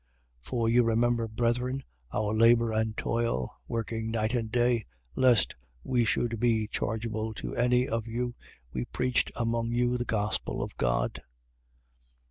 2:9. 0.45 0.49
For 0.49 0.67
you 0.67 0.81
remember, 0.81 1.27
brethren, 1.27 1.83
our 2.11 2.33
labour 2.33 2.71
and 2.71 2.97
toil: 2.97 3.51
working 3.67 4.09
night 4.09 4.33
and 4.33 4.51
day, 4.51 4.83
lest 5.13 5.55
we 5.83 6.05
should 6.05 6.39
be 6.39 6.67
chargeable 6.71 7.35
to 7.35 7.55
any 7.55 7.87
of 7.87 8.07
you, 8.07 8.33
we 8.73 8.85
preached 8.85 9.31
among 9.35 9.73
you 9.73 9.99
the 9.99 10.05
gospel 10.05 10.63
of 10.63 10.75
God. 10.77 11.21